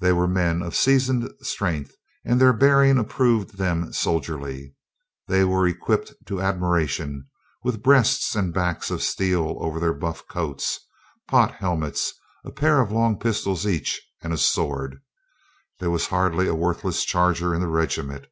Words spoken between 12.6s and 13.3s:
243 pair of long